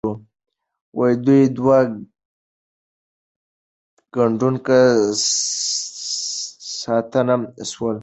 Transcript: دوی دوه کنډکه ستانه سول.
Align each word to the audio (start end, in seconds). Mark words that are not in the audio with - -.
دوی 1.25 1.43
دوه 1.57 1.77
کنډکه 4.13 4.81
ستانه 6.79 7.35
سول. 7.71 7.97